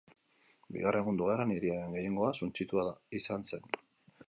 Bigarren 0.77 1.05
Mundu 1.09 1.27
Gerran 1.27 1.53
hiriaren 1.57 1.93
gehiengoa 1.97 2.33
suntsitua 2.41 2.89
izan 3.21 3.49
zen. 3.53 3.71